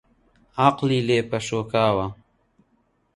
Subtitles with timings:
[0.61, 2.07] عەقڵی لێ پەشۆکاوە